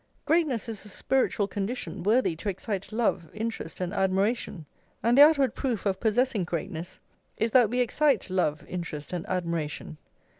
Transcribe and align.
Greatness 0.25 0.67
is 0.67 0.83
a 0.83 0.89
spiritual 0.89 1.47
condition 1.47 2.01
worthy 2.01 2.35
to 2.35 2.49
excite 2.49 2.91
love, 2.91 3.29
interest, 3.35 3.79
and 3.79 3.93
admiration; 3.93 4.65
and 5.03 5.15
the 5.15 5.21
outward 5.21 5.53
proof 5.53 5.85
of 5.85 5.99
possessing 5.99 6.43
greatness 6.43 6.99
is 7.37 7.51
that 7.51 7.69
we 7.69 7.79
excite 7.81 8.27
love, 8.27 8.65
interest, 8.67 9.13
and 9.13 9.27
admiration. 9.29 9.97